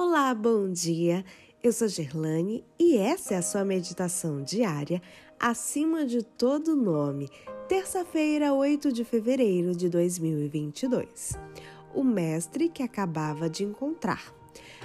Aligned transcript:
Olá, 0.00 0.32
bom 0.32 0.70
dia. 0.70 1.24
Eu 1.60 1.72
sou 1.72 1.88
Gerlane 1.88 2.64
e 2.78 2.96
essa 2.96 3.34
é 3.34 3.36
a 3.36 3.42
sua 3.42 3.64
meditação 3.64 4.44
diária 4.44 5.02
acima 5.40 6.06
de 6.06 6.22
todo 6.22 6.76
nome, 6.76 7.28
terça-feira, 7.66 8.54
8 8.54 8.92
de 8.92 9.02
fevereiro 9.02 9.74
de 9.74 9.88
2022. 9.88 11.36
O 11.92 12.04
mestre 12.04 12.68
que 12.68 12.80
acabava 12.80 13.50
de 13.50 13.64
encontrar. 13.64 14.32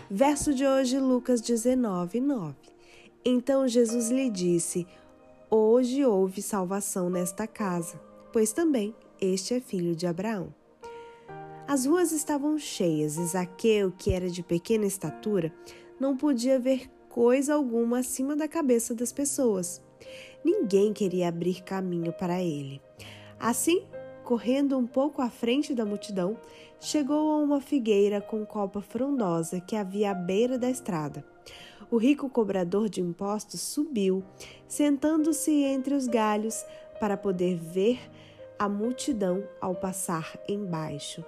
Verso 0.09 0.51
de 0.51 0.65
hoje, 0.65 0.97
Lucas 0.97 1.41
19, 1.41 2.19
9. 2.19 2.55
Então 3.23 3.67
Jesus 3.67 4.09
lhe 4.09 4.31
disse: 4.31 4.87
Hoje 5.47 6.03
houve 6.03 6.41
salvação 6.41 7.07
nesta 7.11 7.45
casa, 7.45 8.01
pois 8.31 8.51
também 8.51 8.95
este 9.21 9.53
é 9.53 9.59
filho 9.59 9.95
de 9.95 10.07
Abraão. 10.07 10.51
As 11.73 11.87
ruas 11.87 12.11
estavam 12.11 12.55
cheias 12.59 13.17
e 13.17 13.25
Zaqueu, 13.25 13.91
que 13.97 14.13
era 14.13 14.29
de 14.29 14.43
pequena 14.43 14.85
estatura, 14.85 15.51
não 15.99 16.15
podia 16.15 16.59
ver 16.59 16.87
coisa 17.09 17.55
alguma 17.55 17.97
acima 17.97 18.35
da 18.35 18.47
cabeça 18.47 18.93
das 18.93 19.11
pessoas. 19.11 19.81
Ninguém 20.45 20.93
queria 20.93 21.27
abrir 21.27 21.63
caminho 21.63 22.13
para 22.13 22.39
ele. 22.39 22.79
Assim, 23.39 23.87
correndo 24.23 24.77
um 24.77 24.85
pouco 24.85 25.19
à 25.19 25.31
frente 25.31 25.73
da 25.73 25.83
multidão, 25.83 26.37
chegou 26.79 27.31
a 27.31 27.37
uma 27.37 27.59
figueira 27.59 28.21
com 28.21 28.45
copa 28.45 28.79
frondosa 28.79 29.59
que 29.59 29.75
havia 29.75 30.11
à 30.11 30.13
beira 30.13 30.59
da 30.59 30.69
estrada. 30.69 31.25
O 31.89 31.97
rico 31.97 32.29
cobrador 32.29 32.87
de 32.87 33.01
impostos 33.01 33.61
subiu, 33.61 34.23
sentando-se 34.67 35.51
entre 35.63 35.95
os 35.95 36.05
galhos 36.05 36.63
para 36.99 37.17
poder 37.17 37.55
ver 37.55 37.99
a 38.59 38.69
multidão 38.69 39.43
ao 39.59 39.73
passar 39.73 40.37
embaixo. 40.47 41.25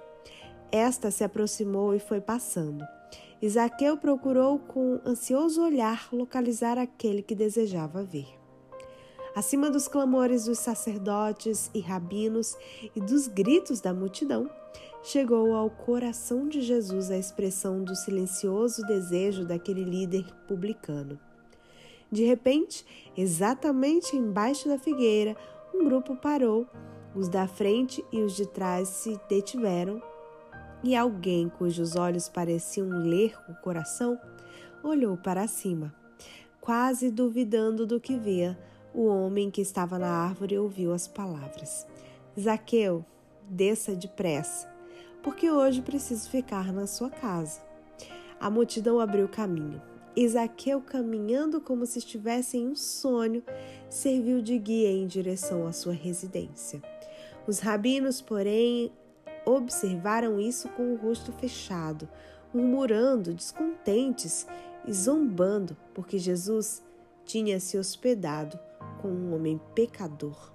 Esta 0.76 1.10
se 1.10 1.24
aproximou 1.24 1.94
e 1.94 1.98
foi 1.98 2.20
passando. 2.20 2.86
Isaqueu 3.40 3.96
procurou 3.96 4.58
com 4.58 5.00
ansioso 5.06 5.62
olhar 5.62 6.10
localizar 6.12 6.76
aquele 6.76 7.22
que 7.22 7.34
desejava 7.34 8.04
ver. 8.04 8.28
Acima 9.34 9.70
dos 9.70 9.88
clamores 9.88 10.44
dos 10.44 10.58
sacerdotes 10.58 11.70
e 11.72 11.80
rabinos 11.80 12.58
e 12.94 13.00
dos 13.00 13.26
gritos 13.26 13.80
da 13.80 13.94
multidão, 13.94 14.50
chegou 15.02 15.54
ao 15.54 15.70
coração 15.70 16.46
de 16.46 16.60
Jesus 16.60 17.10
a 17.10 17.16
expressão 17.16 17.82
do 17.82 17.96
silencioso 17.96 18.86
desejo 18.86 19.46
daquele 19.46 19.82
líder 19.82 20.26
publicano. 20.46 21.18
De 22.12 22.22
repente, 22.22 22.84
exatamente 23.16 24.14
embaixo 24.14 24.68
da 24.68 24.78
figueira, 24.78 25.34
um 25.74 25.86
grupo 25.86 26.14
parou. 26.16 26.66
Os 27.14 27.30
da 27.30 27.48
frente 27.48 28.04
e 28.12 28.20
os 28.20 28.36
de 28.36 28.46
trás 28.46 28.88
se 28.88 29.18
detiveram 29.26 30.02
e 30.86 30.94
alguém 30.94 31.48
cujos 31.48 31.96
olhos 31.96 32.28
pareciam 32.28 32.88
ler 32.88 33.36
o 33.48 33.54
coração 33.54 34.16
olhou 34.84 35.16
para 35.16 35.48
cima. 35.48 35.92
Quase 36.60 37.10
duvidando 37.10 37.84
do 37.84 37.98
que 37.98 38.16
via, 38.16 38.56
o 38.94 39.06
homem 39.06 39.50
que 39.50 39.60
estava 39.60 39.98
na 39.98 40.08
árvore 40.08 40.56
ouviu 40.56 40.92
as 40.92 41.08
palavras: 41.08 41.84
Zaqueu, 42.38 43.04
desça 43.50 43.96
depressa, 43.96 44.72
porque 45.24 45.50
hoje 45.50 45.82
preciso 45.82 46.30
ficar 46.30 46.72
na 46.72 46.86
sua 46.86 47.10
casa. 47.10 47.60
A 48.38 48.48
multidão 48.48 49.00
abriu 49.00 49.28
caminho. 49.28 49.82
E 50.14 50.26
Zaqueu, 50.28 50.80
caminhando 50.80 51.60
como 51.60 51.84
se 51.84 51.98
estivesse 51.98 52.58
em 52.58 52.68
um 52.68 52.76
sonho, 52.76 53.42
serviu 53.90 54.40
de 54.40 54.56
guia 54.56 54.92
em 54.92 55.06
direção 55.06 55.66
à 55.66 55.72
sua 55.72 55.92
residência. 55.92 56.80
Os 57.44 57.58
rabinos, 57.58 58.22
porém, 58.22 58.92
observaram 59.46 60.40
isso 60.40 60.68
com 60.70 60.92
o 60.92 60.96
rosto 60.96 61.32
fechado, 61.32 62.08
murmurando, 62.52 63.32
descontentes 63.32 64.46
e 64.86 64.92
zombando, 64.92 65.76
porque 65.94 66.18
Jesus 66.18 66.82
tinha 67.24 67.58
se 67.60 67.78
hospedado 67.78 68.58
com 69.00 69.08
um 69.08 69.34
homem 69.34 69.60
pecador. 69.74 70.52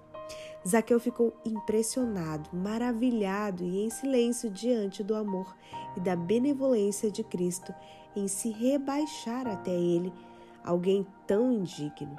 Zaqueu 0.67 0.99
ficou 0.99 1.33
impressionado, 1.43 2.49
maravilhado 2.53 3.63
e 3.63 3.83
em 3.83 3.89
silêncio 3.89 4.49
diante 4.49 5.03
do 5.03 5.15
amor 5.15 5.55
e 5.97 5.99
da 5.99 6.15
benevolência 6.15 7.09
de 7.09 7.23
Cristo 7.23 7.73
em 8.15 8.27
se 8.27 8.51
rebaixar 8.51 9.47
até 9.47 9.71
ele, 9.71 10.13
alguém 10.63 11.05
tão 11.25 11.51
indigno. 11.51 12.15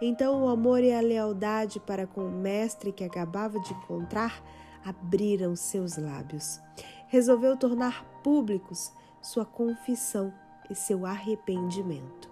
Então 0.00 0.44
o 0.44 0.48
amor 0.48 0.82
e 0.82 0.92
a 0.92 1.00
lealdade 1.00 1.78
para 1.78 2.06
com 2.06 2.26
o 2.26 2.30
mestre 2.30 2.92
que 2.92 3.04
acabava 3.04 3.58
de 3.60 3.72
encontrar 3.72 4.42
abriram 4.86 5.56
seus 5.56 5.96
lábios. 5.96 6.60
Resolveu 7.08 7.56
tornar 7.56 8.04
públicos 8.22 8.92
sua 9.20 9.44
confissão 9.44 10.32
e 10.70 10.74
seu 10.74 11.04
arrependimento. 11.04 12.30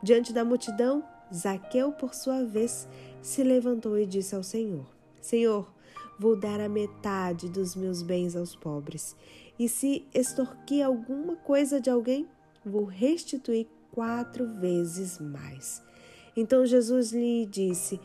Diante 0.00 0.32
da 0.32 0.44
multidão, 0.44 1.04
Zaqueu, 1.34 1.90
por 1.92 2.14
sua 2.14 2.44
vez, 2.44 2.88
se 3.20 3.42
levantou 3.42 3.98
e 3.98 4.06
disse 4.06 4.36
ao 4.36 4.42
Senhor: 4.44 4.86
Senhor, 5.20 5.68
vou 6.18 6.38
dar 6.38 6.60
a 6.60 6.68
metade 6.68 7.48
dos 7.48 7.74
meus 7.74 8.02
bens 8.02 8.36
aos 8.36 8.54
pobres, 8.54 9.16
e 9.58 9.68
se 9.68 10.06
extorquir 10.14 10.86
alguma 10.86 11.34
coisa 11.34 11.80
de 11.80 11.90
alguém, 11.90 12.28
vou 12.64 12.84
restituir 12.84 13.66
quatro 13.90 14.46
vezes 14.60 15.18
mais. 15.18 15.82
Então 16.36 16.64
Jesus 16.64 17.12
lhe 17.12 17.46
disse: 17.46 18.00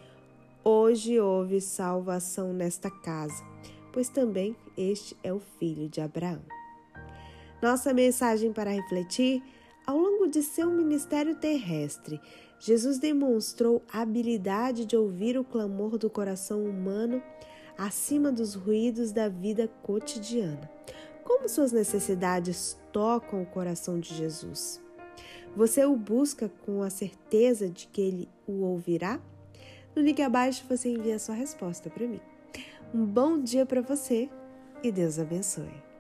Hoje 0.63 1.19
houve 1.19 1.61
salvação 1.61 2.53
nesta 2.53 2.89
casa 2.89 3.51
pois 3.91 4.09
também 4.09 4.55
este 4.77 5.15
é 5.23 5.33
o 5.33 5.39
filho 5.39 5.89
de 5.89 6.01
Abraão. 6.01 6.41
Nossa 7.61 7.93
mensagem 7.93 8.51
para 8.51 8.71
refletir: 8.71 9.43
ao 9.85 9.97
longo 9.97 10.27
de 10.27 10.41
seu 10.41 10.69
ministério 10.69 11.35
terrestre, 11.35 12.19
Jesus 12.59 12.99
demonstrou 12.99 13.81
a 13.91 14.01
habilidade 14.01 14.85
de 14.85 14.95
ouvir 14.95 15.37
o 15.37 15.43
clamor 15.43 15.97
do 15.97 16.09
coração 16.09 16.63
humano 16.63 17.21
acima 17.77 18.31
dos 18.31 18.53
ruídos 18.53 19.11
da 19.11 19.27
vida 19.27 19.67
cotidiana. 19.81 20.69
Como 21.23 21.49
suas 21.49 21.71
necessidades 21.71 22.77
tocam 22.91 23.41
o 23.41 23.45
coração 23.45 23.99
de 23.99 24.13
Jesus? 24.13 24.81
Você 25.55 25.83
o 25.85 25.95
busca 25.95 26.49
com 26.65 26.81
a 26.83 26.89
certeza 26.89 27.67
de 27.67 27.87
que 27.87 28.01
ele 28.01 28.29
o 28.47 28.61
ouvirá? 28.61 29.19
No 29.95 30.01
link 30.01 30.21
abaixo 30.21 30.63
você 30.69 30.89
envia 30.89 31.19
sua 31.19 31.35
resposta 31.35 31.89
para 31.89 32.07
mim. 32.07 32.21
Um 32.93 33.05
bom 33.05 33.41
dia 33.41 33.65
para 33.65 33.81
você 33.81 34.29
e 34.83 34.91
Deus 34.91 35.17
abençoe. 35.17 35.90